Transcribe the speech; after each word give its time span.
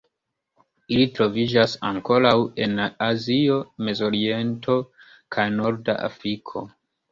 Ili 0.93 1.03
troviĝas 1.17 1.75
ankoraŭ 1.89 2.31
en 2.65 2.81
Azio, 3.09 3.59
Mezoriento 3.89 4.81
kaj 5.37 5.49
Norda 5.61 6.01
Afriko. 6.11 6.69